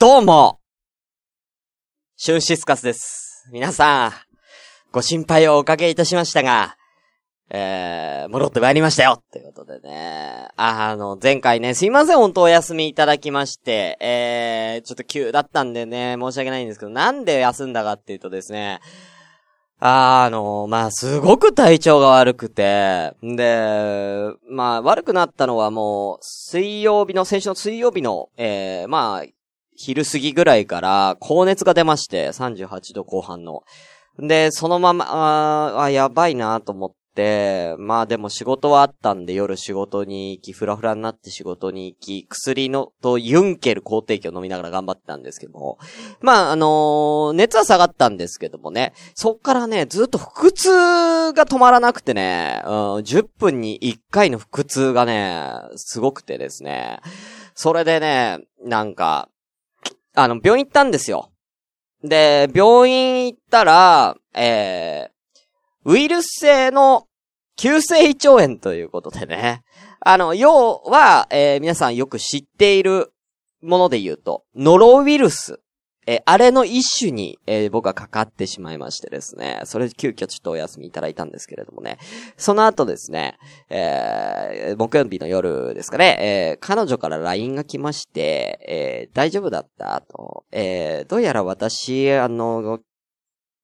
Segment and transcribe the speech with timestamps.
[0.00, 0.60] どうも
[2.16, 3.50] シュンシスカスです。
[3.52, 4.12] 皆さん、
[4.92, 6.76] ご心配をおかけいたしましたが、
[7.50, 10.48] えー、戻ってまいりましたよということでね。
[10.56, 18.80] あの、前回ね、すいません、本当お休みいただきまして、えー、ちょっと急だったんでね、申し訳ないんですけど、なんで休んだかっていうとですね、
[19.80, 29.39] あの、まあ、すごく体調が悪くて、で、まあ、悪くなったのはもう、水曜日の、先週の水曜日の、えー、まあ、
[29.82, 33.62] 昼過ぎぐらいから、高熱が出まして、38度後半の。
[34.18, 45.78] で、そのまま、ああ、やばいなと思って、まあでも仕事はあったんで夜仕事に行き、フラフラになって仕事に行き、薬のとユンケル抗定期を飲みながら頑張ってたんですけども。
[46.20, 50.68] まああのー熱は下がったんですけどもね、そっからね、ずっと腹痛
[51.32, 55.42] が止まらなくてね、うん、10分に1回の腹痛がね、
[55.76, 57.00] すごくてですね。
[57.54, 59.30] それでね、なんか、
[60.24, 61.30] あの、病院行ったんですよ。
[62.02, 67.06] で、病院行ったら、えー、ウイルス性の
[67.56, 69.62] 急性胃腸炎ということでね。
[70.00, 73.12] あの、要は、えー皆さんよく知っている
[73.62, 75.60] もので言うと、ノロウイルス。
[76.10, 79.60] えーあれの一種に、えー僕はかかってしまいましてですね。
[79.64, 81.98] それで急遽ちょっとお休みいただいたんですけれどもね。
[82.36, 86.16] その後ですね、えー木曜日の夜ですかね、
[86.54, 90.44] え彼女から LINE が来まして、え大丈夫だったと。
[90.50, 92.80] えどうやら私、あの、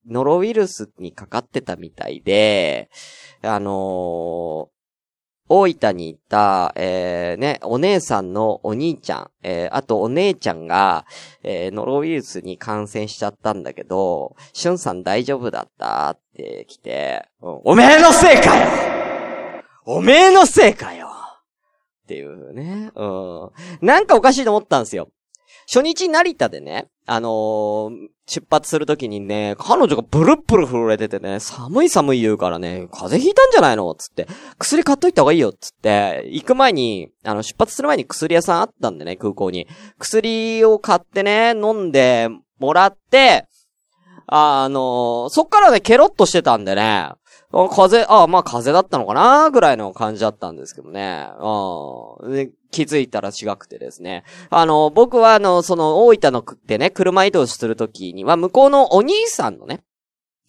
[0.08, 2.91] ノロウイルスにかかってたみたいで、
[3.42, 4.69] あの
[5.48, 11.06] 大分に行った、えー、ね、お姉さんのお兄ちゃん、えー、あとお姉ちゃんが、
[11.42, 18.69] えー、ノロウイルスに感染しちゃったんだけど、しゅんさん大丈夫だったって来て、うんおめえのせいかよ
[19.84, 22.91] おめえのせいかよっていうね。
[22.94, 23.50] うん。
[23.86, 25.08] なんかおかしいと思ったんですよ。
[25.69, 34.27] 初日成田でね、あのー出発するときにね、彼女がブルッブル震えててね、寒い寒い言うからね、風邪ひいたんじゃないのつって、
[34.58, 39.68] 薬買っといた方がいいよつって、行く前に、あの、出発する前に薬屋さんあったんでね、空港に。
[40.00, 42.28] 薬を買ってね、飲んで
[42.58, 43.46] もらって、
[44.28, 47.12] あのそっからね、ケロッとしてたんでね、
[47.52, 49.51] 風邪、あまあ風だったのかな？
[49.51, 51.29] ぐらいの感じだったんですけどね。
[51.39, 54.24] うん気づいたら違くてですね。
[54.51, 59.83] あの、僕はあの、その、大分のくってね、車移動するときには、向こうのお兄さんのね、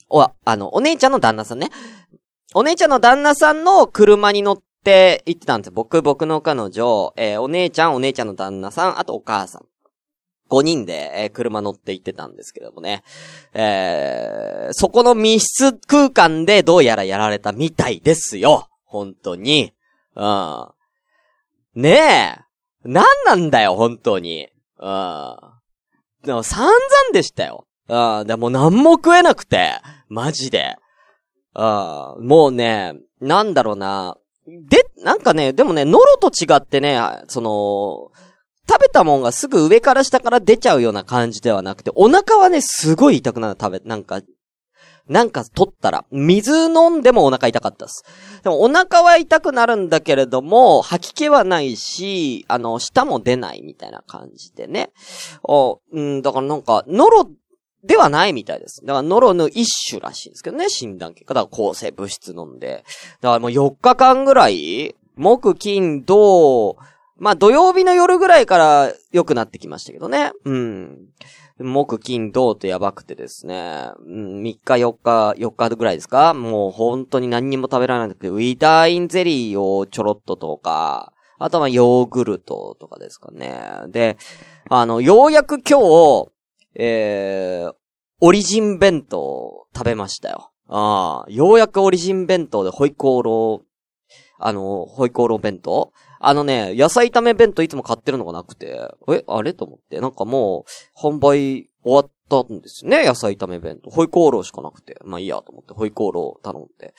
[0.09, 1.69] お、あの、お姉ちゃんの旦那さんね。
[2.53, 5.74] お姉ちゃんの旦那さんの車に乗って行ってたんですよ。
[5.74, 9.66] 僕、僕の彼女、えーお姉ちゃん、お姉ちゃんの旦那さん、あとお母さん。
[10.50, 13.03] 5人で、えー車乗って行ってたんですけどもね。
[13.53, 18.69] えー、そこの密室空間でどうやらやられたみたいですよ。
[18.85, 19.74] 本当に。
[20.16, 20.68] うん。
[21.75, 22.47] ねえ。
[22.84, 24.50] 何なんだよ、本当に。
[24.80, 25.35] うん。
[26.24, 26.74] でも散々
[27.14, 27.68] でしたよ。
[27.88, 28.28] うん。
[28.28, 29.74] でも何も食えなくて。
[30.09, 30.75] マジで。
[31.53, 32.28] うん。
[32.28, 34.18] もうね、なんだろうな。
[34.47, 38.12] で、なんかね、でもね、ノロと違ってね、その、
[38.69, 44.22] 食べたもんがすぐ上から下から出ちゃうような感じではなくて、お腹はね、すごい痛くなる、食べ、なんか、
[45.07, 48.03] なんか取ったら、水飲んでもお腹痛かったです。
[48.44, 54.91] でもお腹は痛くなるんだけれども、吐き気はないし、あの、舌も出ないみたいな感じでね。
[55.44, 57.29] おうん、だからなんか、ノロ
[57.84, 58.81] ではないみたいです。
[58.85, 61.34] だからノロの一種らしいんですけどね、診断結果。
[61.34, 62.84] だから抗生物質飲んで。
[63.22, 66.78] だからもう4日間ぐらい、木、金、土、
[67.19, 70.31] まあ土曜日の夜ぐらいから良くなってきましたけどね。
[70.45, 70.97] うん。
[71.59, 73.91] 木、金、土とやばくてですね。
[74.00, 76.35] うん、3日、4日、4日ぐらいですか？
[76.35, 83.59] もう本当に何にも食べられなくて、ウィダーインゼリーをちょろっととか、あとはヨーグルトとかですかね。
[83.89, 84.17] で、
[84.69, 86.31] あの、ようやく今日、
[86.75, 87.73] えー、
[88.22, 90.51] オリジン弁当を食べましたよ。
[90.67, 93.67] ああ、ようやくオリジン弁当でホイコーロー、
[94.39, 98.79] あの、ホイコーロー弁当あのね、野菜炒め弁当いつも買ってるのがなくて、
[99.09, 99.53] え、あれ？
[99.53, 100.66] と思って、なんかも
[100.96, 103.90] う、販売終わったんですね、野菜炒め弁当。
[103.90, 106.93] ホイコーローしかなくて、まあいいやと思って、ホイコーロー頼んで。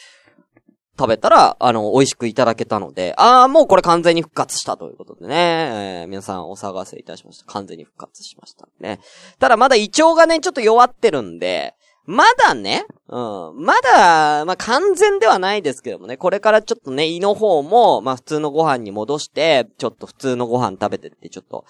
[0.99, 7.47] 食べたら、あの、美味しくいただけたので、ああ、もうこれ完全に復活したということでね、えー皆さんお騒がせいたしました。
[7.47, 8.99] 完全に復活しましたね。
[9.39, 11.75] ただまだ胃腸がね、ちょっと弱ってるんで、
[12.09, 13.19] まだね、う
[13.53, 21.67] ん、まだ、まあ、完全ではないですけどもね、これからちょっとね、胃の方も、まあ、普通のご飯に戻して、ちょっと普通のご飯食べてって、ちょっと、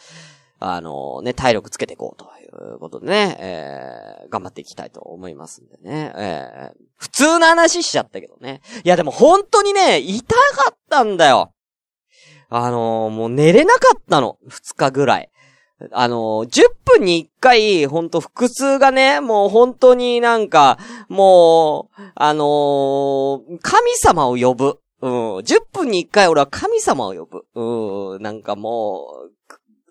[0.61, 8.61] あのね、体力つけていこうということでね、えー、頑張っていきたいと思いますんでね、えー、普通の話しちゃったけどね。
[8.85, 11.52] いやでも本当にね、痛かったんだよ。
[12.49, 14.38] あのーもう寝れなかったの。
[14.46, 15.31] 二日ぐらい。
[15.92, 20.76] あの、10分に1回、ほんと腹痛がね、もう本当になんか、
[21.08, 24.80] もう、あのー、神様を呼ぶ。
[25.00, 25.36] うん。
[25.36, 27.44] 10分に1回俺は神様を呼ぶ。
[27.54, 28.22] うん。
[28.22, 29.30] なんかもう、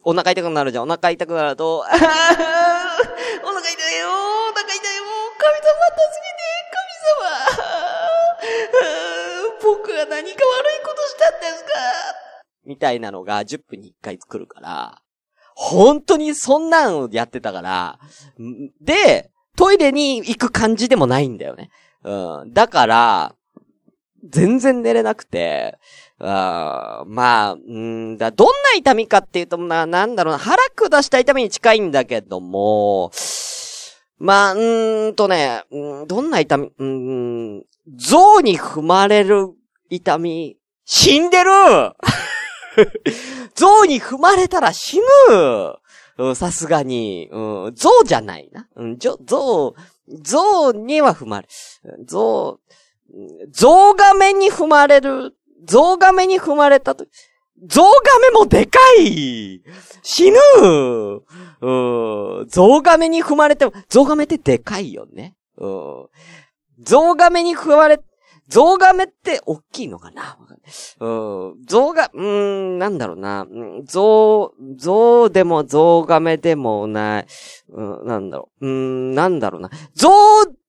[0.04, 0.84] お腹痛くなるじゃん。
[0.84, 2.06] お腹痛くなると、 お腹痛いよ
[4.10, 4.14] お
[4.54, 5.04] 腹痛いよ
[5.38, 5.62] 神様
[5.96, 6.42] 助けて
[6.74, 6.78] 神
[7.24, 7.28] 様
[9.64, 10.28] 僕が何か悪い
[10.86, 11.70] ことしたんですか
[12.66, 15.02] みたいなのが10分に1回作るから、
[15.60, 18.00] 本当にそんなんをやってたから、
[18.80, 21.72] で、トイレに行く感じでもないんだよね。
[22.04, 22.54] うん。
[22.54, 23.36] だから、
[24.30, 25.80] 全然寝れなくて、
[26.20, 33.12] あまあ、んだ、どんな痛みかっていうと、な、なんだろうな、腹下した痛みに近いんだけども、
[34.20, 37.66] まあ、うーんとね、んどんな痛み、うん、
[37.98, 39.48] 象に踏まれる
[39.90, 41.50] 痛み、死んでる
[43.56, 45.00] 象に踏まれたら死
[46.20, 47.30] ぬさすがに。
[47.32, 48.68] うん、象じゃないな。
[48.76, 49.18] うん、象、
[50.22, 51.48] 象には踏まれ、
[52.06, 52.60] 象、
[53.52, 55.36] 象亀に踏まれる、
[55.66, 57.06] 象亀に踏まれたと、
[57.66, 59.64] 象亀もでかい
[60.04, 60.38] 死ぬ
[61.62, 62.48] うん。
[62.48, 65.36] 象亀に踏まれても、象亀ってでかいよね。
[65.58, 66.08] うん。
[66.84, 68.00] 象亀に踏まれ、
[68.50, 70.38] 象亀って大きいのかな？
[71.00, 71.66] うん。
[71.66, 73.46] 象が、うん、なんだろうな。
[73.86, 77.28] 象、象でも象亀でもない。
[77.70, 78.68] うん、なんだろう。
[78.68, 79.70] うん、なんだろうな。
[79.94, 80.10] 象、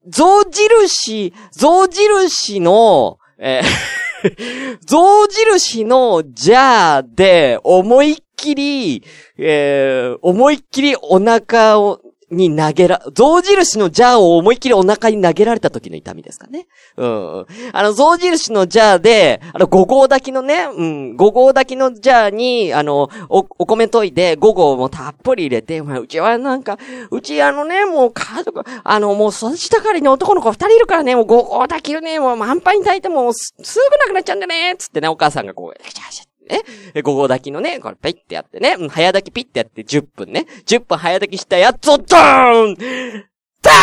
[0.08, 3.60] 象印、象印の、え
[4.24, 9.04] ー象印のじゃあで思いっきり、
[9.36, 16.66] えー、思いっきりお腹を、に投げら、象印のジャーを思いっきりお腹に投げられた時の痛みですかね。
[16.96, 17.46] うん。
[17.72, 26.78] あの、象印のジャーで、あの、五号炊きのね、うん、五号炊きのジャーに、あの、お、お米研いで、五号もたっぷり入れて、まあ、うちはなんか、
[27.10, 37.02] うちあのね、もう家族、あの、もう育ちたかりに男の子二人いるからね、もう五号炊きをね、もう満杯に炊いてもす、すぐなくなっちゃうんだね、つってね、お母さんがこう、ね。
[37.02, 40.46] 午後炊きのね、これペイってやってね、早炊きピッてやって10分ね。
[40.66, 42.74] 10分早炊きしたやつをドーン
[43.62, 43.74] ダー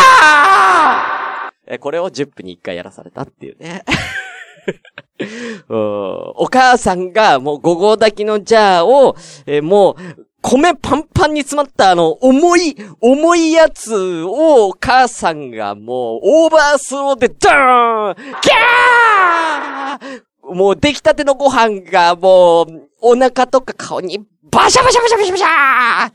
[1.68, 3.84] え、これを10分に1回やらされたっていうね。
[5.68, 9.16] お母さんがもう午後炊きのジャーを、
[9.46, 20.22] えもう、米パンパンに詰まったあの、重い、重いやつを、お母さんがもう、オーバースローで、ドーンキャー
[20.54, 24.20] もう出来たてのご飯がもう、お腹とか顔に
[24.50, 26.10] バシャバシャバシャバシャバシャーあ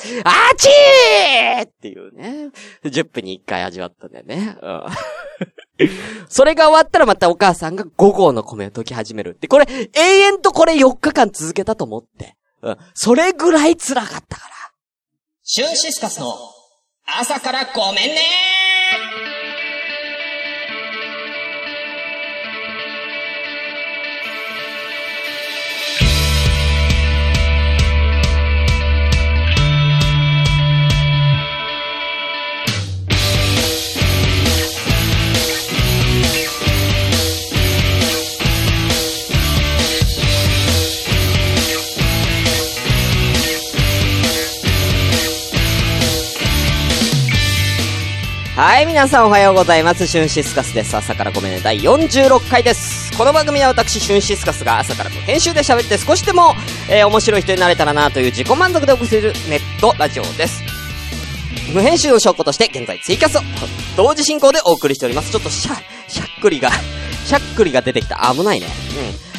[0.55, 2.49] ちーっていうね。
[2.83, 4.57] 10分に1回味わったんだよね。
[4.61, 4.83] うん。
[6.29, 9.47] それが終わったらまたお母さんが5合の米を研ぎ始めるって。
[9.47, 12.35] これ、永遠とこれ4日間続けたと思って。
[12.61, 12.77] うん。
[12.93, 14.53] それぐらい辛かったから。
[15.43, 16.33] シュンシスカスの
[17.05, 18.60] 朝からごめんね
[48.63, 50.05] はい、皆さんおはようございます。
[50.05, 50.95] シュンシスカスです。
[50.95, 51.61] 朝からごめんね。
[51.63, 53.11] 第46回です。
[53.17, 56.53] この番組は私、シュンシスカスが朝から編集で喋って少しでも、
[56.87, 60.61] えー、面白い人になれたらなという自己満足で送るネットラジオです。
[61.73, 63.41] 無編集の証拠として現在ツイキャスを
[63.97, 65.31] 同時進行でお送りしております。
[65.31, 65.73] ちょっとしゃ、
[66.07, 66.69] しゃっくりが
[67.25, 68.31] しゃっくりが出てきた。
[68.31, 68.67] 危ないね。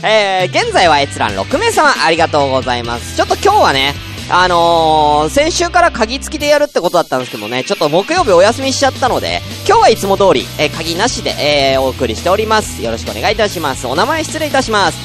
[0.00, 0.04] うん。
[0.04, 3.16] えー、現在は閲覧6名様ありがとうございます。
[3.16, 3.94] ちょっと今日はね、
[4.34, 12.80] あのー、先週から鍵付きでやるってことだったんですけどね、ちょっと木曜日お休みしちゃったので、今日はいつも通り、えー、鍵なしで、えー、お送りしております。
[12.80, 13.86] よろしくお願いいたします。
[13.86, 14.96] お名前失礼いたします。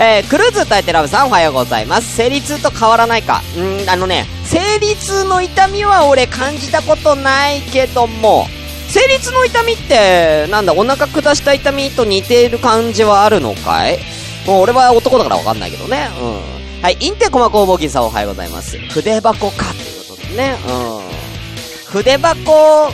[0.00, 2.16] えー、クルーズ耐えてラブさんおはようございます。
[2.16, 3.40] 生理痛と変わらないか。
[3.56, 8.48] んあのね、生理痛の痛みは俺感じたことないけども、
[8.88, 14.00] 生理痛の痛みって、なんだ、お腹下した痛みと似ている感じはあるのかい？
[14.44, 16.08] もう俺は男だからわかんないけどね。
[16.20, 16.61] うん。
[16.82, 18.76] はい、インテコマ工房銀さんおはようございます。
[18.76, 20.56] 筆箱か、ということでね。
[20.66, 21.92] うん。
[21.92, 22.90] 筆箱、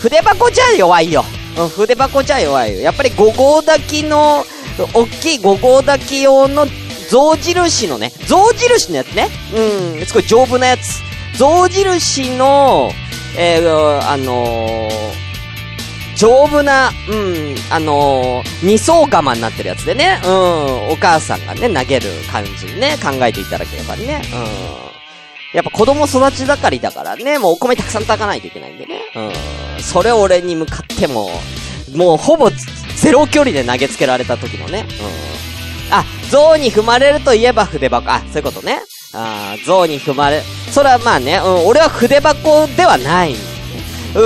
[0.00, 1.24] 筆箱じゃ弱いよ。
[1.58, 2.82] うん、筆箱じゃ弱いよ。
[2.82, 4.44] やっぱり5号炊きの、
[4.94, 6.68] 大きい5号炊き用の
[7.10, 9.28] 象印のね、象印のやつね。
[9.52, 11.02] うん、すごい丈夫なやつ。
[11.36, 12.92] 象印の、
[13.36, 15.25] えー、あのー、
[16.16, 25.56] 丈夫な、うん、あのー、二層釜になってるやつでね、うん、お母さんがね、投げる感じにね、考えていただければね、うん。
[25.56, 29.00] やっぱ子供育ち盛りだからね、もうお米たくさん炊かないといけないんでね。
[29.76, 29.82] うん。
[29.82, 31.28] それ俺に向かっても、
[31.94, 32.50] もうほぼ
[32.96, 34.86] ゼロ距離で投げつけられた時のね。
[35.90, 35.94] うん。
[35.94, 38.10] あ、象に踏まれるといえば筆箱。
[38.10, 38.80] あ、そういうことね。
[39.12, 43.55] あ象に踏まれ、それはまあね、うん、俺は筆箱ではない。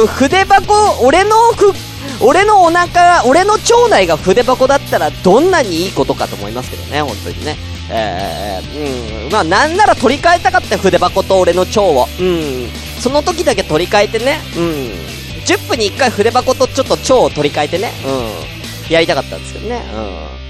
[0.06, 1.72] 筆箱、俺のふ、
[2.20, 7.56] 俺のお腹、俺の腸内が筆箱だったらどんなにいいことかと思いますけどね、本当にね。
[7.92, 12.06] えー、うん、まあなんなら取り替えたかった筆箱と俺の腸を。
[12.20, 12.68] うん、
[13.00, 14.62] その時だけ取り替えてね、うん、
[15.44, 20.40] 10分に1回筆箱とちょっと腸を取り替えてね、うん、やりたかったんですけどね、うん。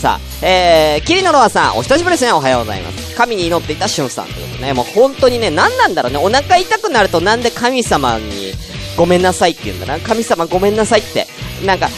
[0.00, 2.32] さあ、えー、キリノロアさん、お久しぶりですね。
[2.32, 3.14] おはようございます。
[3.14, 4.72] 神に祈っていたシュンさんということね。
[4.72, 6.18] もう本当にね、何なんだろうね。
[6.18, 8.54] お腹痛くなるとなんで神様に、
[8.96, 10.00] ごめんなさいって言うんだな。
[10.00, 11.26] 神様ごめんなさいって。
[11.64, 11.88] なんか、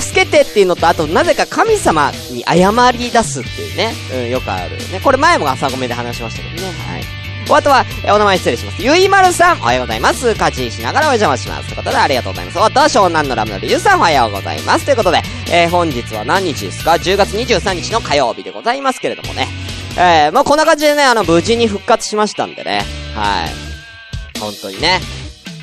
[0.00, 3.92] 助けてっていうのと、あと、なぜか神様に謝り出すっていうね。
[4.14, 5.00] うん、よくあるね。
[5.02, 6.68] これ前も朝ごめで話しましたけどね。
[6.68, 7.20] はい。
[7.52, 8.82] あとは、お名前失礼します。
[8.82, 10.32] ゆいまるさん、おはようございます。
[10.32, 11.66] 勝ちしながらお邪魔します。
[11.66, 12.58] ということで、ありがとうございます。
[12.58, 14.84] おとは、湘南のラムのりゆうさん、おはようございます。
[14.84, 19.48] ということで、えー、本日は何日ですか ?10 月23日の火曜日でございますけれどもね。
[19.96, 22.84] えー、まあ、こんな感じでね、あの、無事に復活しましたんでね。
[23.14, 24.38] はい。
[24.38, 25.00] 本当にね。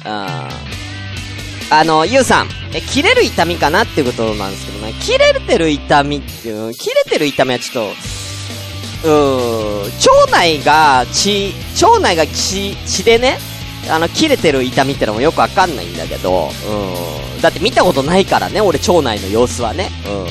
[0.05, 0.76] うん。
[1.69, 4.93] あの、ゆうさん、え、切れる痛みかなっていうことなんですけどね。
[5.01, 7.93] 切れてる痛みっていう、切れてる痛みはちょっ
[9.03, 13.37] と、うん、腸内が血、腸内が血、血でね、
[13.89, 16.49] あの、切れてる痛みってのもよくわかんないんだけど、
[17.35, 17.41] うん。
[17.41, 19.89] だって見たことないからね、俺腸内の様子はね。
[20.07, 20.27] うん。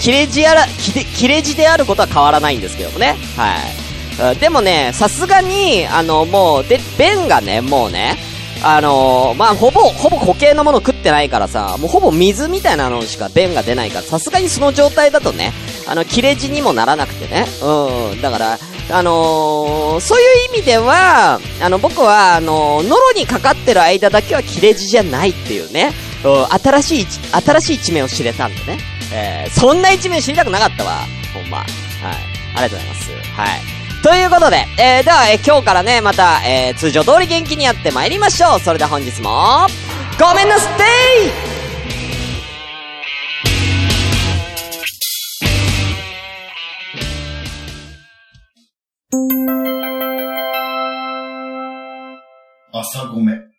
[0.00, 3.16] 切れ字やら、切れ字であることは変わらないんですけどもね。
[3.36, 4.36] はい。
[4.36, 8.16] でもね、さすがに、あの、もう、で、便がね、もうね、
[8.62, 15.52] あのー、まあ、ほぼ、ほぼ固形のもの食ってないからさ、もうほぼ水みたいなのしか便が出ないから、さすがにその状態だとね、
[15.88, 17.46] あの、切れ字にもならなくてね。
[17.62, 18.58] うん、だから、
[18.92, 25.92] あのー、そういう意味では、あの、僕は、あのー、ノロにかかってる間だけは切れ字じゃないっていうね、
[26.24, 28.78] うん、新しい、新しい一面を知れたんでね。
[29.12, 30.98] えー、そんな一面知りたくなかったわ。
[31.34, 31.58] ほんま。
[31.58, 31.66] はい。
[32.56, 33.10] ありがとうございます。
[33.36, 33.79] はい。
[34.02, 38.60] ということで、えー、では、えー、今日からね、また、えー、通常通り元気にやってまいりましょう。
[38.60, 39.66] それでは本日も、
[40.18, 40.84] ごめんなすって
[52.72, 53.50] 朝ごめん。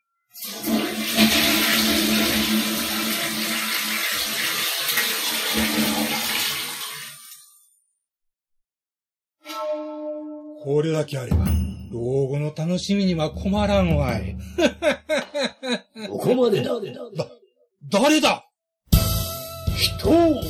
[10.81, 11.45] これだけあれば、
[11.91, 14.35] 老後の楽しみには困らんわい。
[16.09, 16.73] ここまでだ。
[16.73, 16.81] だ、
[17.87, 18.43] 誰だ？
[19.77, 20.41] 人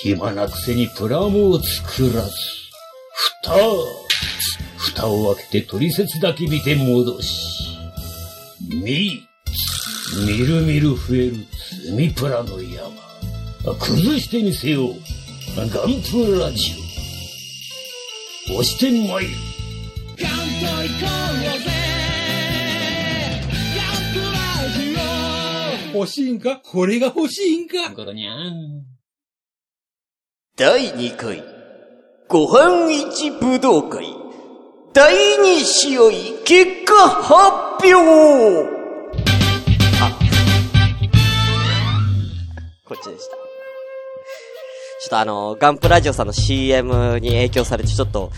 [0.00, 2.30] 暇なくせにプラモを作らず、
[3.42, 3.52] 蓋、
[4.78, 7.36] 蓋を開けて取説だけ見て戻し、
[8.72, 9.20] み、
[10.26, 11.34] みるみる増える
[11.82, 12.90] 積みプラの山。
[13.78, 14.94] 崩してみせよう。
[15.56, 16.85] ガンプラジオ。
[18.48, 19.30] 押してまいる。
[20.18, 21.70] ガンと行こうぜ
[25.94, 26.60] 欲しいんか？
[26.62, 27.90] これが欲しいんか？
[27.94, 28.84] ゴロニャン。
[30.56, 31.42] 第2回、
[32.28, 34.06] ご飯一武道会、
[34.92, 36.10] 第2試合、
[36.44, 37.94] 結果発表
[40.00, 40.18] あ、
[42.84, 43.45] こっちでした。
[45.06, 48.32] ちょっとあの、ガンプラジオさんの CM に影響されて、ちょっと、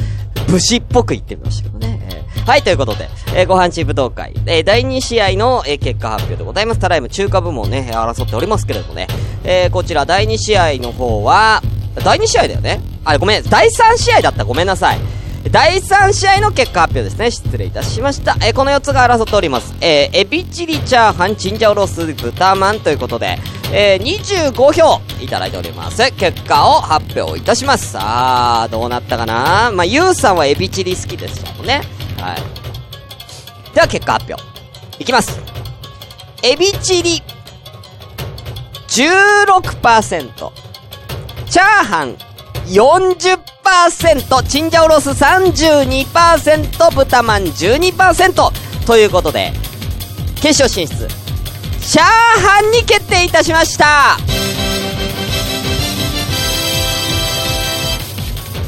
[0.48, 1.98] 武士っぽく言ってみましたけどね。
[2.46, 6.80] はい、ということで、えー、ご飯チー武道会、えー、第2試合の、えー、結果発表でございます。
[6.80, 9.06] ただいま中華部門ね、争っておりますけれどもね。
[9.44, 11.62] えー、こちら第2試合の方は、
[12.04, 14.44] 第2試合だよねあれ、ごめん、第3試合だった。
[14.44, 14.98] ごめんなさい。
[15.50, 17.30] 第3試合の結果発表ですね。
[17.30, 18.36] 失礼いたしました。
[18.44, 19.74] えー、この4つが争っております。
[19.80, 23.38] えー、エビチリチャーハン、チンジャオロース、豚まんということで、
[23.72, 26.10] えー、25票いただいております。
[26.12, 27.92] 結果を発表いたします。
[27.92, 29.70] さあ、どうなったかな？
[29.72, 31.82] まあ、ゆうさんはエビチリ好きですもんね。
[32.18, 32.42] はい。
[33.74, 34.42] では、結果発表。
[34.98, 35.38] いきます。
[36.42, 37.22] エビチリ、
[38.88, 40.52] 16%。
[41.50, 42.16] チャーハン、
[42.66, 48.52] 40%、チンジャオロース32%、豚まん12%
[48.86, 49.52] ということで、
[50.36, 51.08] 決勝進出、
[51.90, 54.18] チャーハンに決定いたしました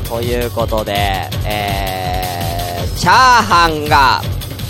[0.09, 4.23] ということで、えー、チャーハンが、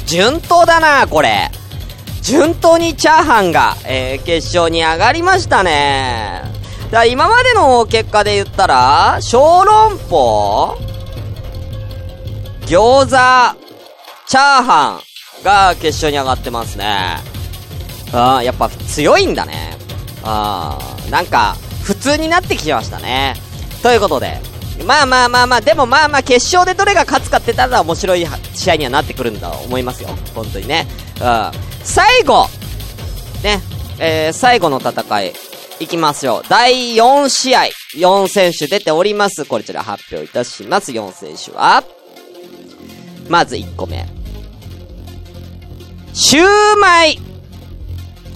[0.05, 1.49] 順当だな、これ。
[2.23, 6.43] 順当にチャーハンが、えー、決勝に上がりましたね。
[6.91, 10.77] だ今までの結果で言ったら、小籠包
[12.63, 13.11] 餃子、
[14.27, 15.01] チャーハ
[15.41, 17.40] ンが決勝に上がってますね。
[18.13, 19.77] ああ、やっぱ強いんだね。
[20.23, 23.35] ああ、なんか、普通になってきましたね。
[23.83, 24.41] ということで、
[24.87, 30.09] まあまあまあまあ、でもまあまあ決勝でどれが勝つかってたら面白い試合にはなってくるんだと思いますよ。
[30.35, 30.87] 本当にね。
[31.21, 31.51] うん。
[31.85, 32.47] 最後
[33.43, 33.61] ね、
[33.99, 35.33] えー、最後の戦い、
[35.81, 36.43] いきますよ。
[36.49, 37.63] 第4試合、
[37.97, 39.45] 4選手出ております。
[39.45, 40.93] こちら発表いたします。
[40.93, 41.83] 4選手は、
[43.29, 44.07] まず1個目。
[46.13, 47.30] シューマイ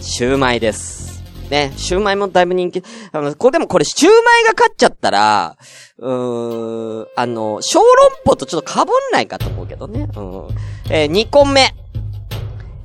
[0.04, 1.22] シューマイです。
[1.50, 2.82] ね、シューマイもだいぶ人気。
[3.10, 5.56] あの、これでもこれ、シューマイが勝っちゃったら、
[5.98, 7.86] うーん、あの、小籠
[8.24, 10.08] 包とちょっと被んないかと思うけどね。
[10.14, 10.48] うん。
[10.90, 11.74] えー、2個目。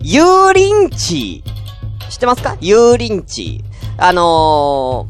[0.01, 1.43] 油淋鶏。
[2.09, 2.57] 知ってますか？
[2.61, 3.63] 油淋鶏。
[3.97, 5.07] あの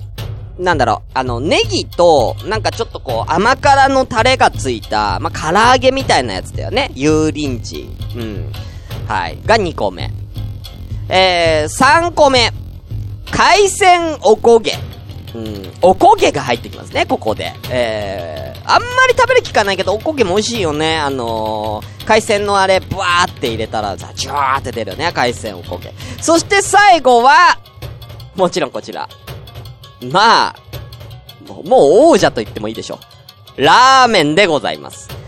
[0.57, 6.91] ー、なんだろう、あの、ネギと、なんかちょっとこう、甘辛のタレがついた、まあ、唐揚げみたいなやつだよね。
[6.97, 7.87] 油淋鶏。
[8.17, 8.51] うん。
[9.07, 9.37] はい。
[9.45, 10.11] が2個目。
[11.09, 12.51] えー、3個目。
[13.31, 14.73] 海鮮おこげ。
[15.33, 17.53] うん、おこげが入ってきますね、ここで。
[17.69, 20.97] えー、あんまり食べる気かないけど、おこげも美味しいよね。
[20.97, 25.93] あのー、海鮮のあれ、ブワーって入れたら、ザ、ジュワーって出るよね、海鮮おこげ。
[26.21, 27.59] そして最後は、
[28.35, 29.07] もちろんこちら。
[30.11, 30.55] まあ、
[31.47, 31.63] もう
[32.11, 32.99] 王者と言ってもいいでしょ
[33.57, 33.61] う。
[33.61, 35.18] ラーメンでございます。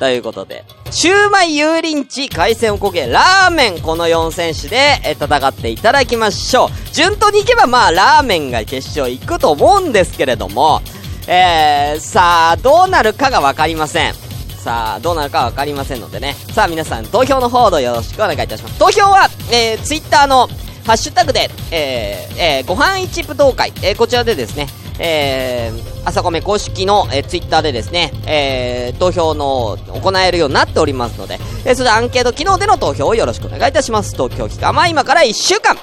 [0.00, 6.94] ということで、シューマイ、油淋鶏、海鮮おこげ、ラーメン、この4選手で、え、戦っていただきましょう。
[6.94, 10.80] 順当に行けば、まあ、ラーメンが決勝行くと思うんですけれども、
[11.28, 14.14] えー、さあ、どうなるかがわかりません。
[14.56, 16.34] さあ、どうなるかわかりませんのでね。
[16.54, 18.78] さあ、皆さん、投票の方よろしくお願いいたします。
[18.78, 20.48] 投票は、えー、ツイッターの、
[20.86, 24.66] ハッシュタグで、えー、えー、ご飯一武道会、えー、こちらでですね、
[25.02, 34.14] えー、朝米公式の、えー、ツイッターでですね、えー、投票の、行えるようになっておりますので、えー、それでアンケート機能での投票をよろしくお願いいたします。
[34.14, 35.76] 投票期間は今から1週間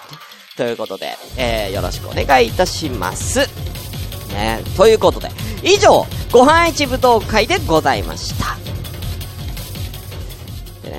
[0.55, 3.39] ということで、えー、よろしくお願いいたします。
[4.33, 5.29] ね、ということで、
[5.63, 8.66] 以上、ご飯一舞踏会でございました。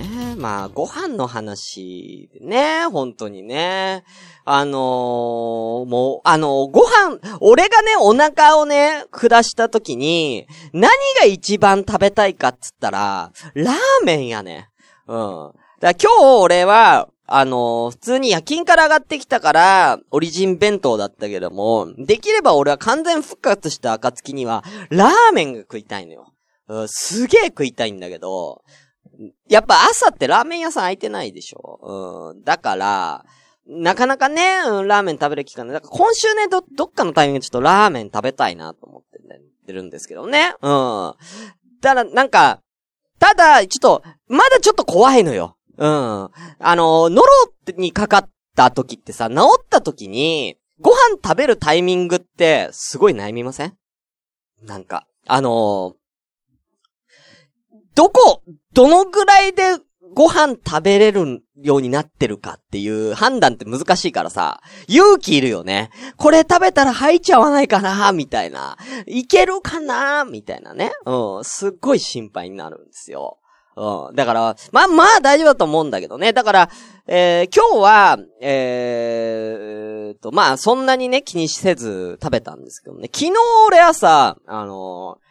[0.02, 4.04] ね、まあ、ご飯の話でね、本当にね。
[4.44, 14.68] あのー、もう、あのー、ご飯、俺がね、お腹をね、下した時に、何が一番食べたいかっつったら、ラーメンやね。
[15.06, 15.52] うん。
[15.80, 26.32] だ今日俺は、あのー、普通に夜勤から上がってきたから、オリジン弁当だったけども、できれば俺は完全復活した暁には、ラーメンが食いたいのよ。
[26.68, 28.62] うん、すげえ食いたいんだけど、
[29.48, 32.32] やっぱ朝ってラーメン屋さん開いてないでしょ？
[32.34, 32.44] うん。
[32.44, 33.24] だから、
[33.66, 35.74] なかなかね、うん、ラーメン食べる期間ない。
[35.74, 40.54] だから今週ね、ど、どっかのタイミングでちょっとラーメン食べたいなと思ってね、てるんですけどね。
[40.62, 41.14] うん。
[41.82, 42.60] ただ、なんか、
[43.18, 45.56] ただ、ちょっと、まだちょっと怖いのよ。
[45.76, 45.88] うん。
[45.88, 46.30] あ
[46.76, 53.76] の、ノロにかかった時ってさ、治った時に、ご飯食べるタイミングって、すごい悩みません？
[54.62, 55.94] なんか、あの
[57.98, 59.76] どこ、どのぐらいで
[60.14, 65.90] ご飯食べれるようになってるかっていう判断って難しいからさ、勇気いるよね。
[66.16, 68.78] これ食べたら吐いちゃわないかなみたいな。
[69.06, 70.92] いけるかなみたいなね。
[71.06, 71.44] うん。
[71.44, 73.38] すっごい心配になるんですよ。
[73.76, 74.14] うん。
[74.14, 76.32] だから、まあまあ大丈夫だと思うんだけどね。
[76.32, 76.70] だから、
[77.08, 83.10] えー、今日は、えーと、まあそんなにね、気にせず食べたんですけどね。
[83.12, 83.32] 昨日
[83.66, 85.27] 俺朝、あのー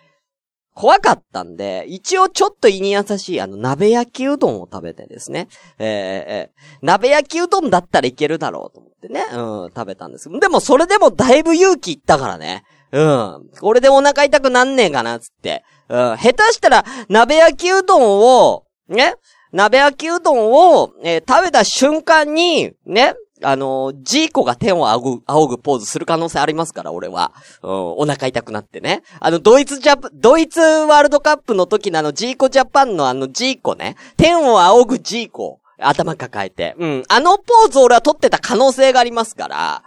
[0.78, 5.48] 怖かったんで、一応ちょっと胃に優しい、あの、鍋焼きうどんを食べてですね。
[5.80, 6.52] えー、え、
[6.84, 9.26] 鍋焼きうどんだったらいけるだろうと思ってね。
[9.34, 10.40] うん、食べたんですけど。
[10.40, 12.64] でもそれでもだいぶ勇気いったからね。
[12.92, 13.50] うん。
[13.60, 15.64] これでお腹痛くなんねえかな、つって。
[15.90, 16.18] うん。
[16.18, 19.16] 下手したら、鍋焼きうどんを、ね？
[19.52, 23.16] 鍋焼きうどんを、えー、食べた瞬間に、ね？
[23.44, 27.34] あの、ジーコが天を仰ぐ、仰ぐポーズする可能性ありますから、俺は。
[27.62, 29.04] うん、お腹痛くなってね。
[29.20, 33.96] あの、ドイツジャパ、ドイツワールドカップの時のあの、ジーコジャパンのあの、ジーコね。
[34.18, 35.60] 天を仰ぐジーコ。
[35.80, 36.76] 頭抱えて。
[36.80, 37.04] うん。
[37.08, 39.84] あのポーズ俺は取ってた可能性がありますから。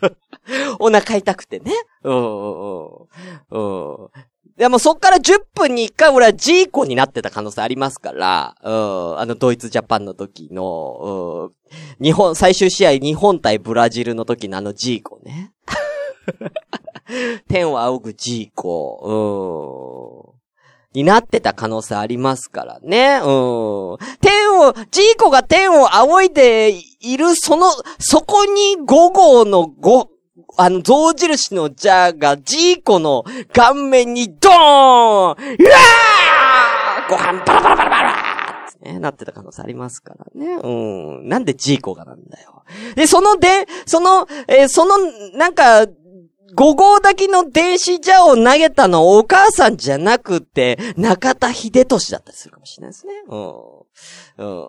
[0.78, 1.72] お腹痛くてね。
[2.04, 2.88] うん、うん、
[3.50, 4.08] うん。
[4.56, 15.52] でもそっから10分に1回俺はジーコになってた可能性ありますから、うん、あのドイツジャパンの時の、うん、日本、最終試合日本対ブラジルの時のあのジーコね。
[17.48, 20.36] 天を仰ぐジーコ、うん。
[20.96, 23.20] になってた可能性ありますからね。
[23.22, 23.98] うん。
[24.22, 30.06] 天を、ジーコが天を仰いでいる、その、そこに5号の5、
[30.56, 34.58] あの、象印のジャーがジーコの顔面にドーンう
[35.30, 35.36] わー
[37.08, 38.36] ご飯パラパラパラパラっ
[38.92, 40.54] ね、なってた可能性ありますからね。
[40.54, 40.68] う
[41.22, 41.28] ん。
[41.28, 42.62] なんでジーコがなんだよ。
[42.94, 44.96] で、そので、その、えーその、
[45.36, 45.86] なんか、
[46.54, 53.12] 5号炊きの電子ジャーを投げたのお母さんじゃなくて、中田秀俊だったりするかもしれないですね。
[53.28, 53.50] うん。
[54.38, 54.68] うん。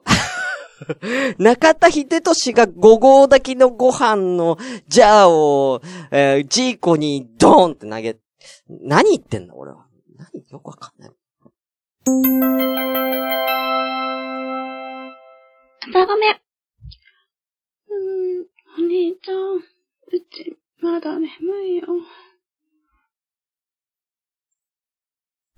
[1.37, 8.17] 中田秀俊が5号炊きのご飯のジャーを、えージーコにドーンって投げ、
[8.67, 9.85] 何言ってんの俺は。
[10.17, 11.11] 何よくわかんない。
[15.93, 16.35] だごめん。
[17.89, 18.45] うーん、
[18.83, 19.61] お兄ちゃん、う
[20.31, 21.27] ち、まだ眠
[21.65, 21.87] いよ。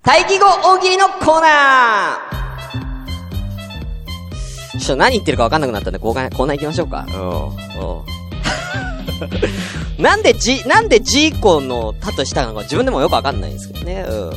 [0.02, 2.39] 待機後大喜利のコーナー
[4.80, 7.06] ちょ何言ってるか分かんなくなったんで、コーナー、コーナー行きましょうか。
[7.08, 7.16] うん。
[7.16, 8.02] う
[9.98, 10.00] ん。
[10.02, 14.04] なんでジ、なんでジーコのタとしたのか自分でもよくわかんないんですけどね。
[14.08, 14.32] うん。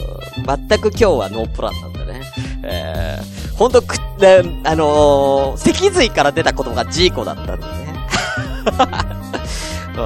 [0.68, 2.22] 全く今日はノープランなんでね。
[2.64, 7.94] えー、ほんとく、ね、あのー、脊髄から出た言葉がジーコだったんでね。
[9.96, 10.04] うん。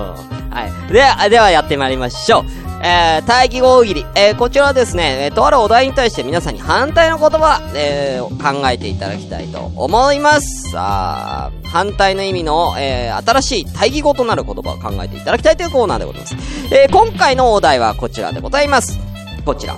[0.52, 0.94] はい。
[0.94, 2.67] では、ではやってまいりましょう。
[2.84, 4.06] えー、大義語大喜利。
[4.16, 10.72] えー、こちらはですね、えー、とあるお題に対して皆さんに反対の言葉、えー、考えていただきたいと思います。
[10.72, 16.36] さあ、反対の意味の、えー、新しい対義語となる言葉を考えていただきたいというコーナーでございます。
[16.72, 19.00] えー、今回のお題はこちらでございます。
[19.44, 19.76] こちら。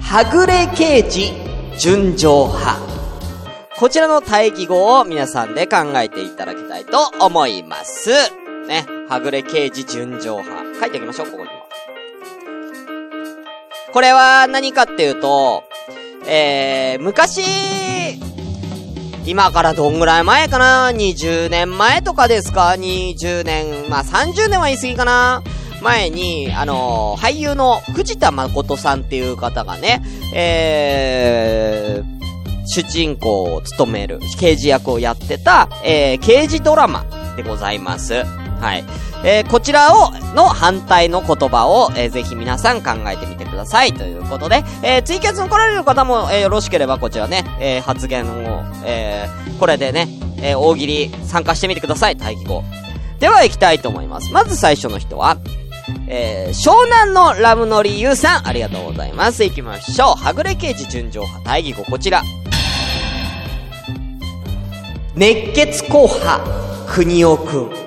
[0.00, 1.32] はぐれ刑事、
[1.78, 2.78] 純情派。
[3.76, 8.43] こちらの対義語を皆さんで考えていただきたいと思います。
[8.66, 8.86] ね。
[9.08, 10.80] はぐれ刑事純情派。
[10.80, 11.50] 書いておきましょう、ここにも。
[13.92, 15.64] これは何かっていうと、
[16.26, 17.42] えー、昔、
[19.26, 25.42] 今からどんぐらい前かな ?20 年前とかですか ?20 年、まあ、30年は言い過ぎかな？
[25.80, 30.02] 前に、あのー俳優の藤田誠さんっていう方がね、
[30.34, 37.04] えー、主人公を務める、刑事役をやってた、えー、刑事ドラマ
[37.36, 38.24] でございます。
[38.64, 38.84] はい。
[39.24, 43.92] えー、こちらを、の反対の言葉を、えー、ぜひ皆さん考えてみてください。
[43.92, 52.16] ということで、えー、ツイキャスに来られる方も、えー、よろしければこちらね、えー、発言を、えー、これでね、えー、大喜利参加してみてください。
[52.16, 52.64] 待機後。
[53.20, 54.32] では行きたいと思います。
[54.32, 55.36] まず最初の人は、
[56.08, 59.44] えー、湘南のラムノリユウさん、ありがとうございます。
[59.44, 60.24] 行きましょう。
[60.24, 62.22] はぐれ刑事純情派、大義語、こちら。
[65.14, 66.40] 熱血硬派、
[66.88, 67.83] 国尾くん。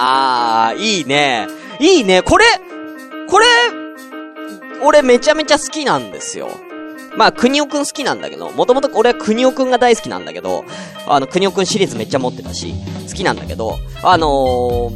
[0.00, 1.48] あー、いいね。
[1.80, 2.22] いいね。
[2.22, 2.44] これ、
[3.28, 3.46] これ、
[4.84, 6.48] 俺めちゃめちゃ好きなんですよ。
[7.16, 10.64] まあ、国尾くん好きなんだけど、もともと俺は国尾くんが大好きなんだけど、
[11.08, 12.74] あの、国尾くんシリーズめっちゃ持ってたし、
[13.08, 14.94] 好きなんだけど、あのー、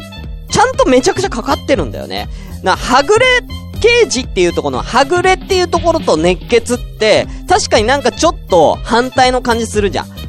[0.49, 2.29] ちゃんとめちゃくちゃかかってるんだよね。
[2.63, 3.27] な、はぐれ
[3.81, 10.22] 刑事っていうところの、はぐれっていうところと熱血って、確かになんかちょっと反対の感じするじゃん。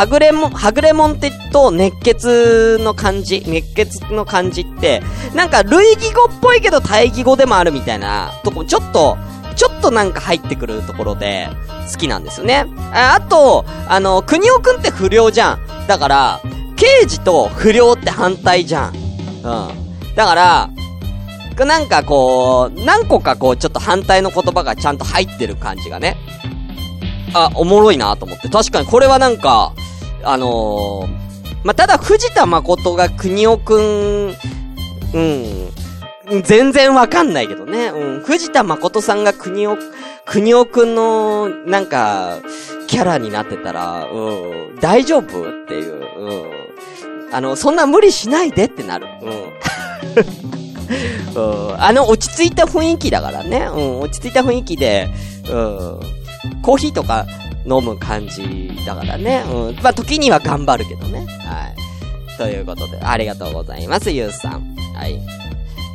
[0.00, 5.02] はぐれも、はぐれもんってと熱血の感じ、熱血の感じって、
[5.34, 9.18] なんか類義語っぽいけど対義語でもあるみたいなとこ、ちょっと、
[9.56, 11.50] ちょっとなんか入ってくるところで、
[11.92, 12.64] 好きなんですよね。
[12.94, 15.86] ああと、あの、国尾くんって不良じゃん。
[15.86, 16.40] だから、
[16.76, 18.94] 刑事と不良って反対じゃん。
[18.94, 20.14] うん。
[20.14, 20.70] だから、
[21.58, 26.16] なんかこう、何個かこう、ちょっと反対の言葉がちゃんと入ってる感じがね。
[27.34, 28.48] あ、おもろいなと思って。
[28.48, 29.74] 確かにこれはなんか、
[30.22, 31.08] あのー、
[31.64, 34.34] まあ、ただ藤田誠が国尾くん、
[35.14, 37.88] うん、全然わかんないけどね。
[37.88, 39.76] うん、藤田誠さんが国尾、
[40.26, 42.38] 国尾くんの、なんか、
[42.86, 47.34] キャラになってたら、うん、大丈夫っていう、うん。
[47.34, 49.06] あの、そんな無理しないでってなる。
[49.22, 49.30] うん。
[51.34, 51.40] う
[51.72, 53.68] ん、あの、落ち着いた雰囲気だからね。
[53.72, 55.08] うん、落ち着いた雰囲気で、
[55.48, 56.00] うん。
[56.62, 57.26] コーヒーとか
[57.70, 59.44] 飲む感じだからね。
[59.48, 59.76] うん。
[59.82, 61.26] まあ、時には頑張るけどね。
[61.44, 62.36] はい。
[62.36, 64.74] ということで、ありがとうございます、ゆうさん。
[64.94, 65.20] はい。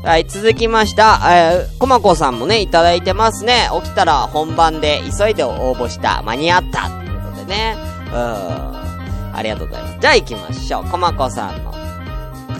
[0.04, 1.20] はい、続きました。
[1.26, 3.68] えー、コマコさんもね、いただいてますね。
[3.84, 6.22] 起きたら本番で急いで応募した。
[6.22, 6.90] 間に合った。
[6.90, 7.76] ということでね。
[8.08, 9.36] うん。
[9.36, 9.98] ありがとうございます。
[10.00, 10.86] じゃあ行きましょう。
[10.86, 11.78] コマコさんの、こ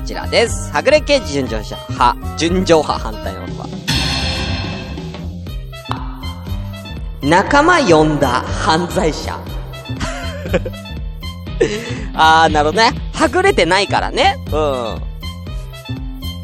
[0.04, 0.72] ちらです。
[0.74, 3.95] はぐれ刑事純情者、派、純情派反対の言葉。
[7.22, 9.40] 仲間呼んだ犯罪者。
[12.14, 12.94] あー、なるほどね。
[13.14, 14.38] はぐれてないからね。
[14.52, 15.02] うん。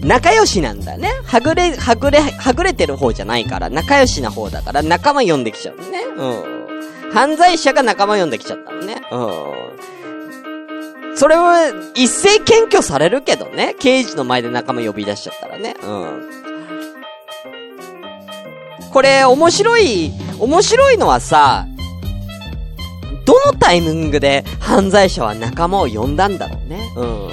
[0.07, 1.11] 仲良しなんだね。
[1.25, 6.03] はぐれ、はぐれ、はぐれてる方じゃないから、仲良しな方だから、仲間呼んできちゃうね。
[6.17, 7.11] うん。
[7.13, 9.01] 犯罪者が仲間呼んできちゃったのね。
[9.11, 9.17] う
[11.13, 11.15] ん。
[11.15, 13.75] それは、一斉検挙されるけどね。
[13.79, 15.75] 刑事の前で仲間呼び出しちゃったらね。
[15.83, 16.29] うん。
[18.91, 21.67] これ、面白い、面白いのはさ、
[23.25, 26.81] どのタイミングで犯罪者は仲間を呼んだんだろうね。
[26.95, 27.29] うん。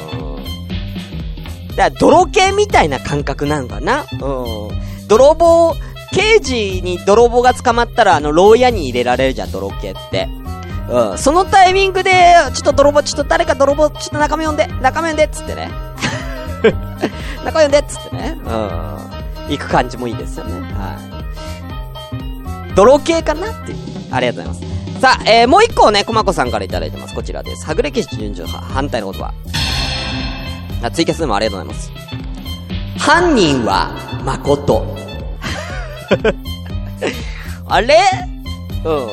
[1.70, 5.08] だから、泥系みたいな感覚なのかなうん。
[5.08, 5.74] 泥棒、
[6.12, 10.28] 刑事に泥棒が捕まったら、あの、牢屋に入れられるじゃん、泥系って。
[10.90, 11.18] うん。
[11.18, 15.70] そのタイミングで、ちょっと泥棒、ちょっと誰か泥棒、ちょっと仲間呼んで、仲間呼んで、っつってね。
[17.42, 18.38] 仲間呼んで、っつってね。
[18.44, 18.48] うん。
[19.48, 20.60] 行く感じもいいですよね。
[20.74, 21.17] はい。
[22.74, 23.78] 泥系かなっていう。
[24.10, 25.00] ありがとうございます。
[25.00, 27.14] さあ、えー、もう一個ね、コマコさんからいただいてます。
[27.14, 27.66] こちらです。
[27.66, 29.32] はぐれ消し順序反対の言葉。
[30.82, 31.92] あ、ツイキャスでもありがとうございます。
[32.98, 33.90] 犯人は、
[34.24, 34.96] 誠。
[37.68, 37.96] あれ？
[38.84, 39.08] うん。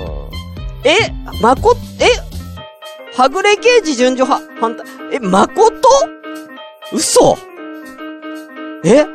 [0.83, 0.95] え、
[1.41, 2.07] まこ、え、
[3.15, 5.89] はぐれ刑事順序は、反対、え、誠？
[6.93, 7.37] 嘘？
[8.83, 9.05] え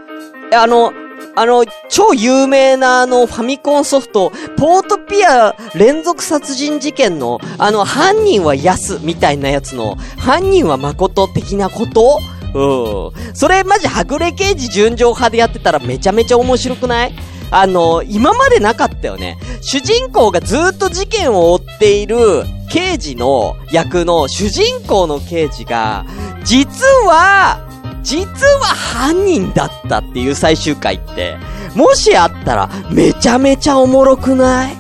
[0.53, 0.93] あの、
[1.41, 12.19] あの、超有名なあの、ファミコンソフト、ポートピア連続殺人事件の、あの、犯人はヤスみたいなやつの、犯人は誠的なこと？
[12.53, 13.35] うん。
[13.35, 17.15] それマジはぐれ刑事純情派でやってたらめちゃめちゃ面白くない？
[17.51, 19.39] あの、今までなかったよね。
[19.63, 26.05] 主人公がずっと事件を追っている刑事の役の主人公の刑事が、
[26.45, 27.67] 実は、
[28.03, 31.37] 実は犯人だったっていう最終回って、
[31.75, 34.77] もしあったら、めちゃめちゃおもろくない？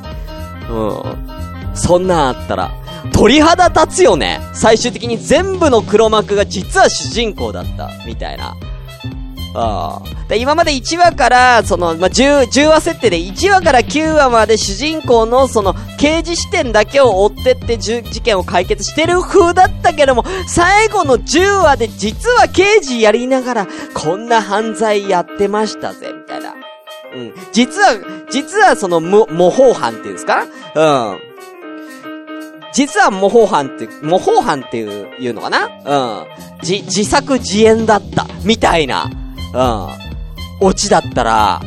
[0.71, 1.75] うん。
[1.75, 2.71] そんなんあったら、
[3.13, 4.41] 鳥肌立つよね。
[4.55, 8.57] 最終的に全部の黒幕が実は主人公だった、みたいな。
[10.37, 26.55] 今まで1話から、その、まあ、10、10話設定で1話から9話まで主人公のその、刑事視点だけを追ってって事件を解決してる風だったけども、最後の10話で実は刑事やりながら、こんな犯罪やってましたぜ、みたいな。
[27.15, 27.35] うん。
[27.53, 27.97] 実は、
[28.31, 30.45] 実はその、模倣犯っていうんですか？
[30.77, 30.81] う
[31.17, 31.19] ん。
[32.73, 35.67] 実は模倣犯って、模倣犯っていう、いうのかな？
[35.67, 36.27] うん。
[36.63, 38.29] じ、自作自演だった。
[38.45, 39.11] みたいな。
[39.55, 40.69] うん。
[40.69, 41.61] オチだったら、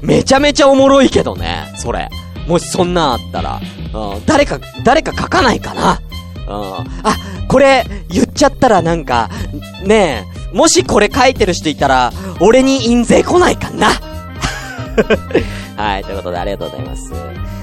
[0.00, 1.72] めちゃめちゃおもろいけどね。
[1.76, 2.08] それ。
[2.46, 3.60] もしそんなあったら。
[3.94, 4.26] うん。
[4.26, 6.00] 誰か、誰か書かないかな。
[6.46, 6.86] うん。
[7.02, 7.16] あ、
[7.48, 9.30] これ、言っちゃったらなんか、
[9.82, 13.88] ねえ、もしこれ書いてる人いたら、俺に印税来ないかな。
[15.76, 17.12] はい、ということでありがとうございます。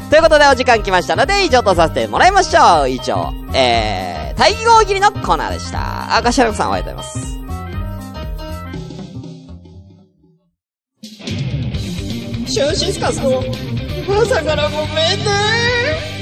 [0.10, 2.90] ということでお時間来ましたので、以上とさせてもらいましょう。
[2.90, 6.16] 以上、えー、対義語切りのコーナーでした。
[6.18, 7.31] あ、ガシャラさんおはようございます。
[12.52, 13.42] シュンシスカスの
[14.06, 16.21] 皆さんからごめんね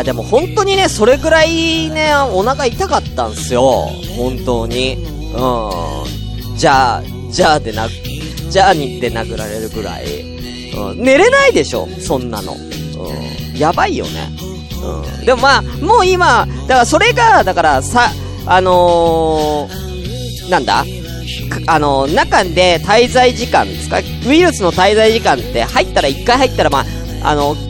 [0.00, 3.88] や、でも本当にね、それぐらいね、お腹痛かったんすよ。
[4.16, 4.94] 本当に。
[4.94, 6.56] うん。
[6.56, 7.88] じゃあ、じゃあでな、
[8.48, 10.04] じゃあにって殴られるぐらい。
[10.72, 11.02] うん。
[11.02, 12.54] 寝れないでしょ、そんなの。
[12.54, 12.56] う
[13.54, 13.58] ん。
[13.58, 14.30] やばいよね。
[14.82, 15.26] うん。
[15.26, 18.10] でもまあ、もう今、だからそれが、だからさ、
[18.46, 20.84] あのー、なんだ？
[21.66, 23.98] あのー、中で滞在時間ですか？
[24.26, 26.84] ウイルスの滞在時間って入ったら、一回入ったらまあ、
[27.22, 27.69] あのー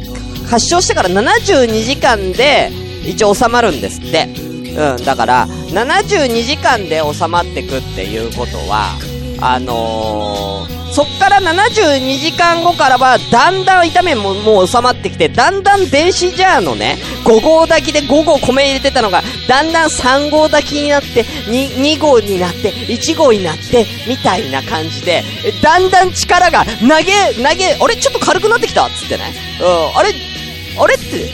[0.50, 2.70] 発症してから72時間で
[3.04, 4.28] 一応収まるんですって。
[4.70, 8.98] うん、だから、72時間で収まってくっていうことは、
[9.40, 25.22] あのー、そっから72時間後からは、だんだん痛みももう収まってきて、だんだん電子ジャーのね、5号炊きで5号米入れてたのが、だんだん3号炊きになって、2, 2号になって、1号になって、みたいな感じで、
[25.62, 26.70] だんだん力が、投
[27.02, 27.96] げ、投げ、あれ？
[27.96, 29.34] ちょっと軽くなってきたっつってね。
[29.60, 30.29] うん、あれ？
[30.78, 31.30] あれって、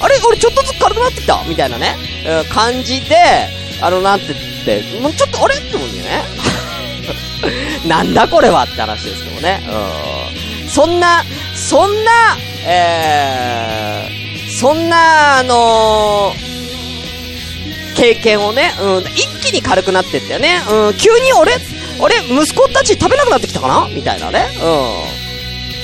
[0.00, 3.16] あれ俺ちょっとずつ軽くなってきたみたいなね、うん、感じで、
[3.80, 5.56] あの、なんて言って、もうちょっとあれ？
[5.56, 6.22] って思うんだよね。
[7.88, 9.62] なんだこれはって話ですけどね。
[10.62, 10.68] うん。
[10.68, 12.10] そんな、そんな、
[12.64, 20.62] えー、そんな、あのー、経験をね、うん、一気に軽くなってったよね。
[20.70, 22.16] うん、急に俺、あれ？
[22.30, 23.88] 息子たち食べなくなってきたかな？
[23.88, 24.48] みたいなね。
[24.62, 25.21] うん。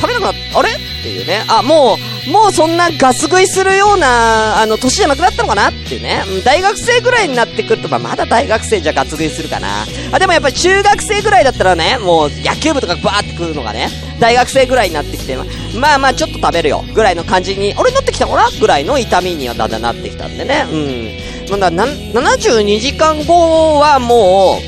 [0.00, 0.70] 食べなくなっ、あれ？
[0.70, 1.44] っていうね。
[1.48, 5.68] あ、もう、もうそんなガス食いするような、あの、年じゃなくなったのかな？
[5.68, 6.22] っていうね。
[6.44, 9.84] 大学生ぐらいになってくると、まあ、まだ大学生じゃガス食いするかな。
[10.12, 13.88] あ、でもやっぱり中学生ぐらいだったらね、もう野球部とかバーってくるのがね、
[14.20, 15.37] 大学生ぐらいになってきて、
[15.78, 20.66] まあまあちょっと食べるよ、ぐらいの感じに、俺乗ってきたかなぐらいの痛みにはだんだんなってきたんでね。
[20.70, 21.50] うん。
[21.50, 24.58] まだな、72時間後はも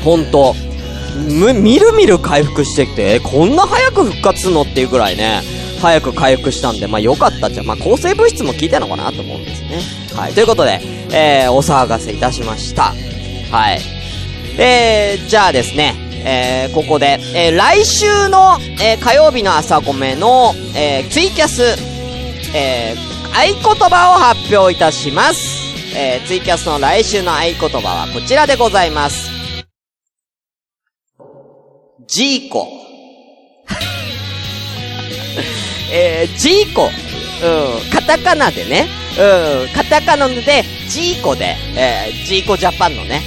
[0.00, 0.54] う、ほんと、
[1.54, 5.42] みるみる回復してきて、こんな早く復活すんのっていうぐらいね、
[5.80, 7.66] 早く回復したんで、まあ良かったじゃん。
[7.66, 9.80] まあ抗生物質も効いたのかなと思うんですね。
[10.14, 10.32] はい。
[10.32, 10.80] ということで、
[11.12, 12.94] えー、お騒がせいたしました。
[13.50, 13.80] はい。
[14.58, 21.62] えー、じゃあですね、えー、ここで、えー、来週の、えー、火曜日の朝ごめの、えー、ツイキャス、
[22.54, 25.66] えー、合言葉を発表いたします。
[25.94, 29.35] えー、ツイキャスの来週の合言葉はこちらでございます。
[32.08, 32.68] ジーコ。
[35.92, 36.90] えー、ジーコ。
[37.42, 38.86] うん、カタカナでね。
[39.18, 43.22] うん、カタカナで、ジーコで、えー、ジーコジャパンのね。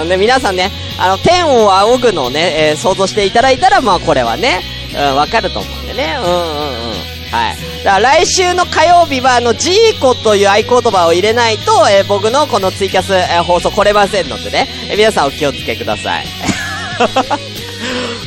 [0.00, 0.08] うん。
[0.08, 4.60] で、皆さんね、あの、天を仰ぐのをね、えー想像していただいたら、まあ、これはね、
[4.94, 6.16] うん、わかると思うんでね。
[6.18, 6.36] うんうんうん。
[7.30, 7.56] はい。
[7.84, 14.68] だから来週の火曜日は、あの、ジーコという合言葉を入れないと、えー僕のこのツイキャス、えー放送来れませんのでね。
[14.90, 16.26] えー皆さんお気をつけください。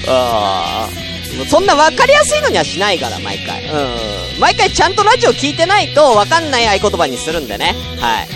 [0.07, 3.63] あーもうそんな分かりやすいのにはしないから、毎回。
[3.65, 4.39] うん。
[4.39, 7.75] 毎回ちゃんとラジオ聞いてないと分かんない合言葉にするんでね。
[7.99, 8.27] はい。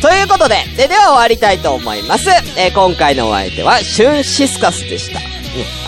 [0.00, 2.28] ということで、で、では終わりたいと思います。
[2.56, 5.20] えー今回のお相手は、シュンシスカスでした。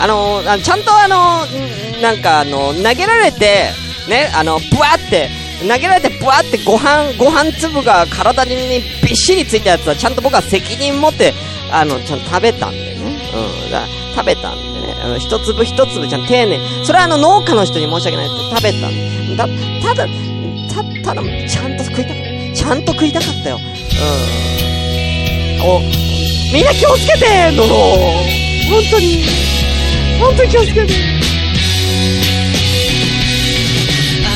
[0.03, 3.71] あのーあのちゃんとあのーなんかあの投げられて、
[4.09, 5.29] ね、あの、ブワーって、
[5.69, 11.35] 投げられてブワーってご飯、ご飯粒が体にびっしりついたやつはちゃんと僕は責任持って、
[11.71, 13.19] あの、ちゃんと食べたんでね。
[13.65, 13.71] うん。
[13.71, 14.76] だ食べたんで。
[15.07, 16.59] あの、一粒一粒ちゃん丁寧。
[16.85, 19.37] それはあの、農家の人に申し訳ないです食べたん。
[19.37, 19.47] だ、
[19.81, 20.09] ただ、
[20.69, 22.27] た、ただ、ちゃんと食いたかった。
[22.57, 23.61] ちゃんと食いたかったよ。
[25.63, 25.71] うん。
[25.71, 25.79] お、
[26.53, 27.75] みんな気をつけてノロ
[28.69, 29.23] 本当に。
[30.19, 30.93] 本当に気をつけて。
[34.27, 34.29] あ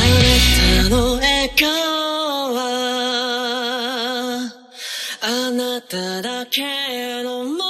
[0.86, 2.60] なたの笑顔は、
[5.22, 6.62] あなただけ
[7.24, 7.69] のもの